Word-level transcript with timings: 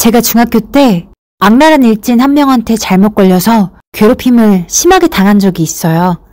제가 0.00 0.22
중학교 0.22 0.60
때 0.60 1.06
악랄한 1.40 1.82
일진 1.82 2.22
한 2.22 2.32
명한테 2.32 2.76
잘못 2.76 3.14
걸려서 3.14 3.72
괴롭힘을 3.92 4.64
심하게 4.66 5.08
당한 5.08 5.38
적이 5.38 5.62
있어요. 5.62 6.24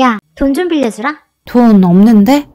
야, 0.00 0.18
돈 0.36 0.54
좀 0.54 0.68
빌려주라. 0.68 1.18
돈 1.44 1.84
없는데? 1.84 2.46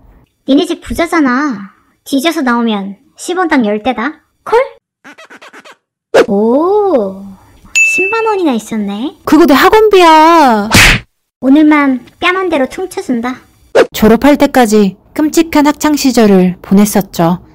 니네 0.50 0.66
집 0.66 0.82
부자잖아. 0.82 1.72
뒤져서 2.04 2.42
나오면 2.42 2.98
10원당 3.16 3.62
10대다. 3.64 4.14
콜? 4.44 4.60
오, 6.28 7.24
10만 7.74 8.26
원이나 8.26 8.54
있었네. 8.54 9.18
그거 9.24 9.46
내 9.46 9.54
학원비야. 9.54 10.68
오늘만 11.42 12.08
뺨한 12.20 12.50
대로 12.50 12.68
퉁쳐준다. 12.68 13.36
졸업할 13.94 14.38
때까지 14.38 14.98
끔찍한 15.14 15.68
학창 15.68 15.96
시절을 15.96 16.58
보냈었죠. 16.64 17.46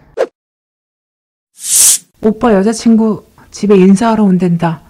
오빠 2.21 2.53
여자친구 2.55 3.25
집에 3.51 3.77
인사하러 3.77 4.25
온댄다. 4.25 4.81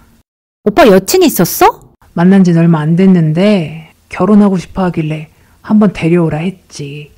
오빠 0.64 0.86
여친 0.88 1.22
있었어? 1.22 1.92
만난 2.14 2.42
지는 2.42 2.60
얼마 2.60 2.80
안 2.80 2.96
됐는데 2.96 3.92
결혼하고 4.08 4.56
싶어 4.58 4.84
하길래 4.84 5.28
한번 5.60 5.92
데려오라 5.92 6.38
했지. 6.38 7.12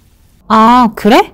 아, 0.49 0.89
그래? 0.97 1.33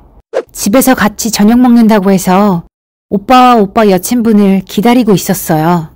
집에서 0.53 0.95
같이 0.95 1.31
저녁 1.31 1.59
먹는다고 1.59 2.11
해서 2.11 2.65
오빠와 3.09 3.57
오빠 3.57 3.89
여친분을 3.89 4.63
기다리고 4.67 5.13
있었어요. 5.13 5.89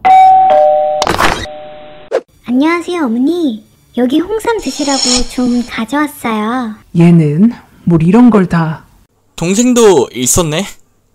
안녕하세요, 2.47 3.05
어머니. 3.05 3.65
여기 3.99 4.21
홍삼 4.21 4.59
드시라고 4.59 5.01
좀 5.31 5.63
가져왔어요. 5.69 6.75
얘는 6.99 7.53
뭘 7.85 8.03
이런 8.03 8.31
걸 8.31 8.47
다. 8.47 8.85
동생도 9.37 10.09
있었네. 10.15 10.65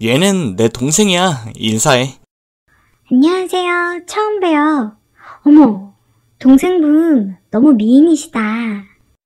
얘는 0.02 0.56
내 0.56 0.68
동생이야. 0.68 1.46
인사해. 1.56 2.16
안녕하세요. 3.12 4.02
처음 4.08 4.40
봬요. 4.40 4.92
어머, 5.46 5.94
동생분 6.40 7.38
너무 7.52 7.74
미인이시다. 7.74 8.40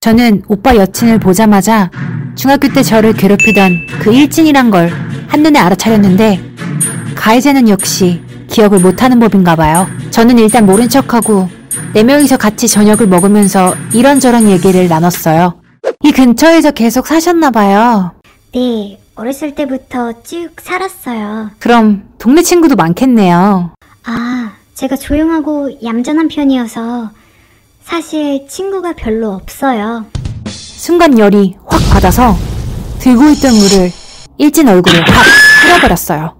저는 0.01 0.43
오빠 0.47 0.75
여친을 0.75 1.19
보자마자 1.19 1.89
중학교 2.35 2.67
때 2.71 2.83
저를 2.83 3.13
괴롭히던 3.13 3.87
그 4.01 4.13
일진이란 4.13 4.69
걸 4.69 4.89
한눈에 5.27 5.57
알아차렸는데 5.59 6.39
가해자는 7.15 7.67
역시 7.67 8.21
기억을 8.47 8.79
못하는 8.79 9.19
법인가 9.19 9.55
봐요. 9.55 9.87
저는 10.11 10.39
일단 10.39 10.65
모른 10.65 10.87
척하고 10.87 11.49
네 11.93 12.03
명이서 12.03 12.37
같이 12.37 12.67
저녁을 12.67 13.07
먹으면서 13.07 13.75
이런저런 13.93 14.49
얘기를 14.49 14.87
나눴어요. 14.87 15.59
이 16.03 16.11
근처에서 16.11 16.71
계속 16.71 17.07
사셨나 17.07 17.51
봐요. 17.51 18.11
네, 18.53 18.99
어렸을 19.19 19.53
때부터 19.53 20.13
쭉 20.23 20.51
살았어요. 20.61 21.51
그럼 21.59 22.09
동네 22.19 22.41
친구도 22.41 22.77
많겠네요. 22.77 23.71
아, 24.05 24.51
제가 24.75 24.95
조용하고 24.95 25.83
얌전한 25.83 26.29
편이어서 26.29 27.11
사실 27.83 28.47
친구가 28.47 28.93
별로 28.93 29.31
없어요. 29.33 30.05
순간 30.47 31.19
열이 31.19 31.57
확 31.65 31.81
받아서 31.91 32.33
들고 32.99 33.25
있던 33.31 33.53
물을 33.55 33.91
일진 34.37 34.69
얼굴에 34.69 34.99
확 35.01 35.25
흘려버렸어요. 35.65 36.37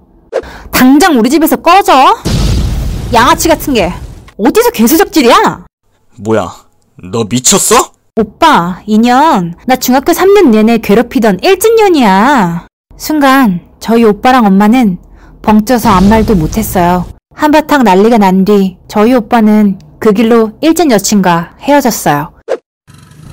당장 0.71 1.19
우리 1.19 1.29
집에서 1.29 1.57
꺼져! 1.57 2.15
양아치 3.13 3.49
같은 3.49 3.73
게 3.73 3.91
어디서 4.37 4.71
개수작질이야? 4.71 5.65
뭐야? 6.19 6.49
너 7.11 7.25
미쳤어? 7.29 7.91
오빠, 8.15 8.81
인연. 8.85 9.55
나 9.65 9.75
중학교 9.75 10.13
3년 10.13 10.49
내내 10.49 10.77
괴롭히던 10.77 11.39
일진년이야. 11.41 12.68
순간 12.99 13.61
저희 13.79 14.03
오빠랑 14.03 14.45
엄마는 14.45 14.97
벙쪄서 15.41 15.89
아무 15.89 16.09
말도 16.09 16.35
못했어요. 16.35 17.05
한바탕 17.33 17.83
난리가 17.85 18.17
난 18.17 18.43
뒤 18.43 18.77
저희 18.89 19.13
오빠는 19.13 19.79
그 19.99 20.11
길로 20.11 20.51
일진 20.61 20.91
여친과 20.91 21.55
헤어졌어요. 21.61 22.33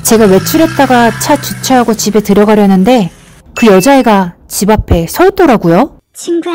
제가 0.03 0.27
외출했다가 0.27 1.19
차 1.19 1.37
주차하고 1.41 1.95
집에 1.95 2.21
들어가려는데 2.21 3.11
그 3.57 3.67
여자애가 3.67 4.37
집 4.47 4.71
앞에 4.71 5.09
서 5.09 5.27
있더라고요. 5.27 5.99
친구야, 6.13 6.55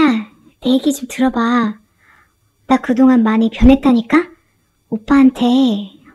내 0.63 0.69
얘기 0.71 0.93
좀 0.93 1.07
들어봐. 1.09 1.73
나 2.67 2.77
그동안 2.77 3.23
많이 3.23 3.49
변했다니까? 3.49 4.17
오빠한테 4.89 5.45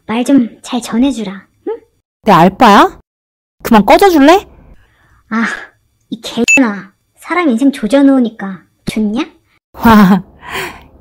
말 0.07 0.25
좀 0.25 0.61
잘 0.63 0.81
전해주라. 0.81 1.47
응? 1.69 1.77
내 2.23 2.33
알바야? 2.33 3.01
그만 3.63 3.85
꺼져줄래? 3.85 4.47
아, 5.29 5.45
이 6.09 6.21
개나 6.23 6.93
사람 7.27 7.49
인생 7.49 7.73
조져놓으니까 7.73 8.61
좋냐? 8.85 9.27
와, 9.73 10.23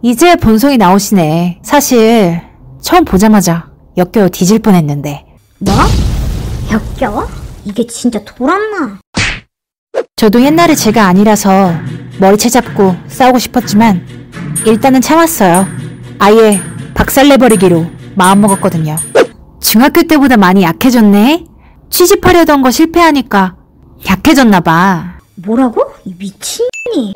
이제 0.02 0.36
본성이 0.36 0.76
나오시네. 0.76 1.60
사실 1.62 2.42
처음 2.82 3.06
보자마자 3.06 3.70
역겨워 3.96 4.30
뒤질 4.30 4.58
뻔했는데 4.58 5.24
뭐? 5.60 5.76
역겨워? 6.72 7.28
이게 7.64 7.86
진짜 7.86 8.24
돌았나? 8.26 8.98
저도 10.16 10.42
옛날에 10.42 10.74
제가 10.74 11.06
아니라서 11.06 11.76
머리 12.20 12.38
채 12.38 12.50
잡고 12.50 12.96
싸우고 13.08 13.38
싶었지만 13.38 14.04
일단은 14.66 15.02
참았어요. 15.02 15.68
아예 16.18 16.60
박살내버리기로 16.96 17.86
마음먹었거든요. 18.16 18.96
중학교 19.62 20.02
때보다 20.02 20.38
많이 20.38 20.64
약해졌네? 20.64 21.46
취직하려던 21.92 22.64
거 22.64 22.72
실패하니까 22.72 23.58
약해졌나봐. 24.10 25.20
뭐라고? 25.36 25.85
이 26.06 26.14
미친년이. 26.18 27.14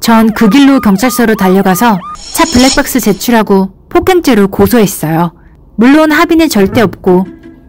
전 0.00 0.28
그 0.34 0.48
길로 0.48 0.80
경찰서로 0.80 1.34
달려가서 1.34 1.98
차 2.34 2.44
블랙박스 2.52 3.00
제출하고 3.00 3.70
폭행죄로 3.90 4.48
고소했어요. 4.48 5.32
물론 5.76 6.10
합의는 6.12 6.48
절대 6.48 6.80
없고 6.80 7.26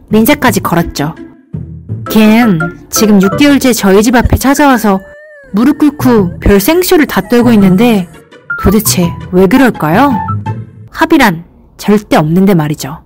민사까지 0.10 0.62
걸었죠. 0.62 1.16
걘 2.10 2.60
지금 2.90 3.20
6개월째 3.20 3.76
저희 3.76 4.02
집 4.02 4.16
앞에 4.16 4.38
찾아와서 4.38 5.00
무릎 5.54 5.78
꿇고 5.80 6.40
별 6.40 6.60
생쇼를 6.60 7.06
다 7.06 7.22
떨고 7.28 7.52
있는데 7.54 8.08
도대체 8.64 9.12
왜 9.32 9.48
그럴까요? 9.48 10.12
합의란 10.92 11.44
절대 11.78 12.16
없는데 12.16 12.54
말이죠. 12.54 13.02